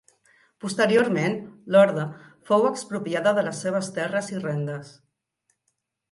[0.63, 1.35] Posteriorment
[1.75, 2.05] l'Orde
[2.49, 4.91] fou expropiada de les seves terres i rendes.